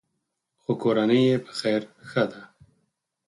خو 0.61 0.71
کورنۍ 0.81 1.21
یې 1.29 1.37
په 1.45 1.51
خیر 1.59 1.81
ښه 2.09 2.23
ده. 2.31 2.41